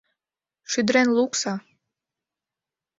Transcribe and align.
Шӱдырен 0.71 1.07
лукса!.. 1.17 1.53